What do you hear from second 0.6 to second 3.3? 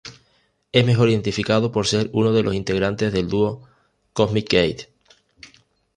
Es mejor identificado por ser uno de los integrantes del